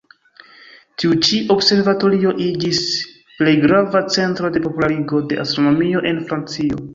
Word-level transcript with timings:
Tiu-ĉi 1.01 1.41
observatorio 1.55 2.33
iĝis 2.45 2.79
plej 3.43 3.53
grava 3.67 4.03
centro 4.17 4.51
de 4.57 4.63
popularigo 4.65 5.23
de 5.35 5.39
astronomio 5.45 6.03
en 6.15 6.25
Francio. 6.33 6.83